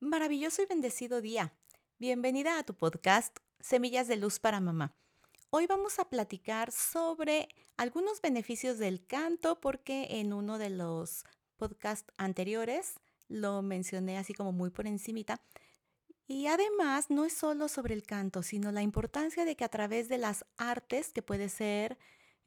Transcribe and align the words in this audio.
Maravilloso 0.00 0.62
y 0.62 0.66
bendecido 0.66 1.20
día. 1.20 1.52
Bienvenida 1.98 2.56
a 2.56 2.62
tu 2.62 2.72
podcast 2.72 3.36
Semillas 3.58 4.06
de 4.06 4.14
Luz 4.14 4.38
para 4.38 4.60
Mamá. 4.60 4.94
Hoy 5.50 5.66
vamos 5.66 5.98
a 5.98 6.08
platicar 6.08 6.70
sobre 6.70 7.48
algunos 7.76 8.20
beneficios 8.20 8.78
del 8.78 9.04
canto 9.04 9.60
porque 9.60 10.20
en 10.20 10.32
uno 10.32 10.58
de 10.58 10.70
los 10.70 11.24
podcasts 11.56 12.12
anteriores 12.16 12.94
lo 13.26 13.60
mencioné 13.60 14.18
así 14.18 14.34
como 14.34 14.52
muy 14.52 14.70
por 14.70 14.86
encimita. 14.86 15.42
Y 16.28 16.46
además 16.46 17.10
no 17.10 17.24
es 17.24 17.32
solo 17.32 17.66
sobre 17.66 17.94
el 17.94 18.04
canto, 18.04 18.44
sino 18.44 18.70
la 18.70 18.82
importancia 18.82 19.44
de 19.44 19.56
que 19.56 19.64
a 19.64 19.68
través 19.68 20.08
de 20.08 20.18
las 20.18 20.44
artes, 20.56 21.12
que 21.12 21.22
puede 21.22 21.48
ser 21.48 21.98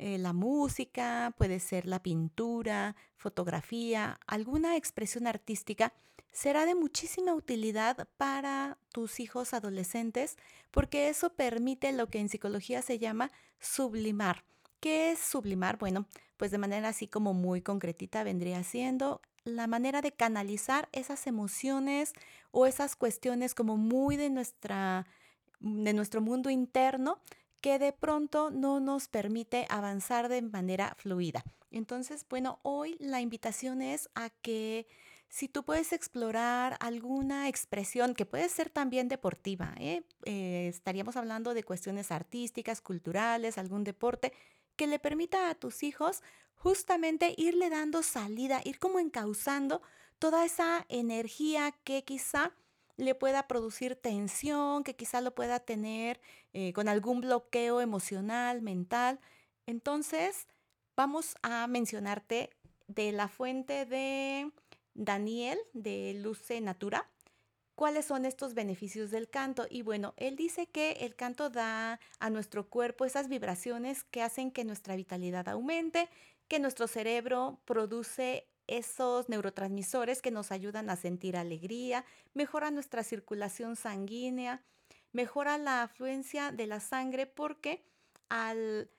eh, 0.02 0.18
la 0.18 0.34
música, 0.34 1.32
puede 1.38 1.60
ser 1.60 1.86
la 1.86 2.02
pintura, 2.02 2.96
fotografía, 3.18 4.20
alguna 4.26 4.76
expresión 4.76 5.28
artística, 5.28 5.94
será 6.32 6.66
de 6.66 6.74
muchísima 6.74 7.36
utilidad 7.36 8.08
para 8.18 8.80
tus 8.92 9.20
hijos 9.20 9.54
adolescentes 9.54 10.38
porque 10.72 11.08
eso 11.08 11.34
permite 11.34 11.92
lo 11.92 12.08
que 12.08 12.18
en 12.18 12.30
psicología 12.30 12.82
se 12.82 12.98
llama 12.98 13.32
sublimar. 13.60 14.44
¿Qué 14.80 15.12
es 15.12 15.20
sublimar? 15.20 15.78
Bueno, 15.78 16.08
pues 16.36 16.50
de 16.50 16.58
manera 16.58 16.90
así 16.90 17.08
como 17.08 17.36
muy 17.36 17.62
concretita 17.62 18.24
vendría 18.24 18.64
siendo 18.64 19.22
la 19.44 19.68
manera 19.68 20.02
de 20.02 20.14
canalizar 20.14 20.90
esas 20.94 21.28
emociones 21.28 22.14
o 22.50 22.66
esas 22.66 22.96
cuestiones 22.96 23.54
como 23.54 23.78
muy 23.78 24.18
de 24.18 24.32
nuestra 24.32 25.06
de 25.60 25.94
nuestro 25.94 26.22
mundo 26.22 26.50
interno 26.50 27.20
que 27.62 27.80
de 27.80 27.94
pronto 27.94 28.50
no 28.50 28.80
nos 28.80 29.08
permite 29.08 29.66
avanzar 29.70 30.30
de 30.30 30.42
manera 30.42 30.96
fluida. 30.98 31.44
Entonces, 31.70 32.26
bueno, 32.30 32.60
hoy 32.64 32.98
la 33.00 33.22
invitación 33.22 33.82
es 33.82 34.10
a 34.16 34.30
que 34.30 34.88
si 35.30 35.48
tú 35.48 35.64
puedes 35.64 35.94
explorar 35.94 36.76
alguna 36.82 37.48
expresión 37.48 38.16
que 38.16 38.26
puede 38.26 38.50
ser 38.50 38.70
también 38.70 39.08
deportiva, 39.08 39.74
¿eh? 39.78 40.04
Eh, 40.26 40.68
estaríamos 40.68 41.16
hablando 41.16 41.54
de 41.54 41.64
cuestiones 41.64 42.12
artísticas, 42.12 42.82
culturales, 42.82 43.58
algún 43.58 43.86
deporte, 43.86 44.34
que 44.76 44.88
le 44.88 45.00
permita 45.00 45.50
a 45.50 45.56
tus 45.56 45.84
hijos 45.84 46.22
justamente 46.56 47.34
irle 47.38 47.70
dando 47.70 48.04
salida, 48.04 48.62
ir 48.66 48.78
como 48.78 49.00
encauzando 49.00 49.82
toda 50.20 50.44
esa 50.44 50.86
energía 50.90 51.72
que 51.84 52.04
quizá 52.04 52.52
le 52.98 53.16
pueda 53.16 53.48
producir 53.48 53.96
tensión, 53.96 54.84
que 54.84 54.96
quizá 54.96 55.22
lo 55.22 55.34
pueda 55.36 55.60
tener 55.60 56.20
eh, 56.54 56.74
con 56.74 56.88
algún 56.88 57.22
bloqueo 57.22 57.82
emocional, 57.82 58.62
mental. 58.62 59.20
Entonces, 59.66 60.48
vamos 60.96 61.36
a 61.44 61.68
mencionarte 61.68 62.50
de 62.88 63.12
la 63.12 63.28
fuente 63.28 63.86
de 63.86 64.52
Daniel 64.94 65.60
de 65.74 66.14
Luce 66.22 66.60
Natura 66.62 67.10
cuáles 67.82 68.06
son 68.06 68.26
estos 68.26 68.54
beneficios 68.54 69.10
del 69.10 69.28
canto. 69.28 69.66
Y 69.68 69.82
bueno, 69.82 70.14
él 70.18 70.36
dice 70.36 70.68
que 70.68 70.92
el 71.02 71.16
canto 71.16 71.50
da 71.50 72.00
a 72.20 72.30
nuestro 72.30 72.70
cuerpo 72.70 73.06
esas 73.06 73.28
vibraciones 73.28 74.04
que 74.04 74.22
hacen 74.22 74.52
que 74.52 74.64
nuestra 74.64 74.96
vitalidad 74.96 75.50
aumente, 75.50 76.08
que 76.48 76.60
nuestro 76.60 76.86
cerebro 76.86 77.60
produce 77.66 78.48
esos 78.68 79.30
neurotransmisores 79.30 80.22
que 80.22 80.32
nos 80.32 80.52
ayudan 80.52 80.90
a 80.90 80.96
sentir 80.96 81.38
alegría, 81.38 82.06
mejora 82.34 82.72
nuestra 82.72 83.04
circulación 83.04 83.76
sanguínea, 83.76 84.64
mejora 85.12 85.58
la 85.58 85.84
afluencia 85.84 86.52
de 86.52 86.68
la 86.68 86.80
sangre 86.80 87.26
porque 87.26 87.84
al 88.30 88.90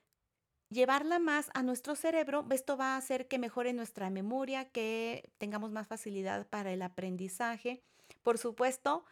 llevarla 0.73 1.19
más 1.19 1.51
a 1.55 1.63
nuestro 1.63 1.95
cerebro, 1.95 2.47
esto 2.51 2.77
va 2.77 2.95
a 2.95 2.97
hacer 2.97 3.29
que 3.29 3.39
mejore 3.39 3.73
nuestra 3.73 4.11
memoria, 4.11 4.65
que 4.71 5.31
tengamos 5.39 5.71
más 5.71 5.87
facilidad 5.87 6.47
para 6.49 6.73
el 6.73 6.83
aprendizaje. 6.83 7.83
Por 8.23 8.39
supuesto, 8.39 9.05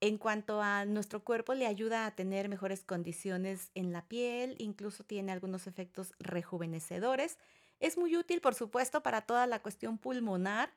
en 0.00 0.18
cuanto 0.18 0.60
a 0.60 0.84
nuestro 0.84 1.24
cuerpo, 1.24 1.54
le 1.54 1.66
ayuda 1.66 2.06
a 2.06 2.14
tener 2.14 2.48
mejores 2.48 2.84
condiciones 2.84 3.70
en 3.74 3.92
la 3.92 4.06
piel, 4.06 4.56
incluso 4.58 5.04
tiene 5.04 5.32
algunos 5.32 5.66
efectos 5.66 6.12
rejuvenecedores. 6.18 7.38
Es 7.80 7.96
muy 7.96 8.16
útil, 8.16 8.40
por 8.40 8.54
supuesto, 8.54 9.02
para 9.02 9.22
toda 9.22 9.46
la 9.46 9.60
cuestión 9.60 9.98
pulmonar, 9.98 10.70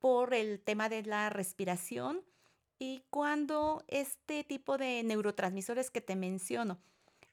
por 0.00 0.34
el 0.34 0.60
tema 0.60 0.88
de 0.88 1.02
la 1.02 1.30
respiración 1.30 2.22
y 2.78 3.02
cuando 3.08 3.84
este 3.88 4.44
tipo 4.44 4.76
de 4.76 5.02
neurotransmisores 5.02 5.90
que 5.90 6.02
te 6.02 6.16
menciono 6.16 6.78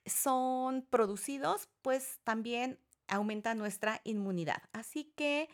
son 0.06 0.83
producidos, 0.89 1.67
pues 1.81 2.19
también 2.23 2.79
aumenta 3.07 3.56
nuestra 3.56 4.00
inmunidad. 4.03 4.63
Así 4.72 5.11
que, 5.16 5.50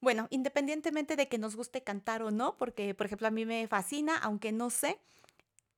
bueno, 0.00 0.26
independientemente 0.30 1.16
de 1.16 1.28
que 1.28 1.38
nos 1.38 1.56
guste 1.56 1.82
cantar 1.82 2.22
o 2.22 2.30
no, 2.30 2.56
porque 2.56 2.94
por 2.94 3.06
ejemplo 3.06 3.28
a 3.28 3.30
mí 3.30 3.44
me 3.44 3.66
fascina, 3.68 4.16
aunque 4.18 4.52
no 4.52 4.70
sé, 4.70 4.98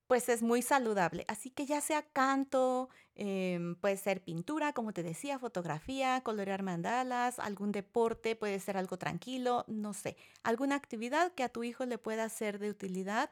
pues 0.07 0.29
es 0.29 0.43
muy 0.43 0.63
saludable. 0.63 1.25
Así 1.29 1.51
que 1.51 1.67
ya 1.67 1.81
sea 1.81 2.03
canto, 2.03 2.91
em, 3.15 3.77
puede 3.77 3.97
ser 3.97 4.23
pintura, 4.23 4.73
como 4.75 4.93
te 4.93 5.03
decía, 5.03 5.39
fotografía, 5.39 6.21
colorear 6.23 6.63
mandalas, 6.63 7.39
algún 7.39 7.73
deporte, 7.73 8.37
puede 8.37 8.61
ser 8.61 8.77
algo 8.77 8.99
tranquilo, 8.99 9.65
no 9.69 9.95
sé, 9.95 10.17
alguna 10.43 10.77
actividad 10.77 11.33
que 11.33 11.45
a 11.45 11.49
tu 11.49 11.65
hijo 11.65 11.87
le 11.87 11.99
pueda 11.99 12.29
ser 12.29 12.59
de 12.59 12.71
utilidad, 12.71 13.31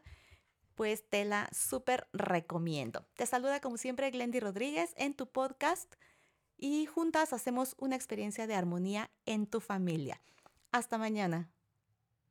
pues 0.75 1.05
te 1.09 1.25
la 1.27 1.51
súper 1.53 2.09
recomiendo. 2.15 3.05
Te 3.15 3.27
saluda 3.27 3.61
como 3.61 3.77
siempre 3.77 4.11
Glendy 4.11 4.41
Rodríguez 4.41 4.95
en 4.97 5.15
tu 5.15 5.27
podcast 5.27 5.95
y 6.57 6.87
juntas 6.87 7.35
hacemos 7.35 7.75
una 7.79 7.97
experiencia 7.97 8.47
de 8.47 8.55
armonía 8.55 9.11
en 9.27 9.47
tu 9.47 9.61
familia. 9.61 10.21
Hasta 10.73 10.99
mañana. 10.99 11.51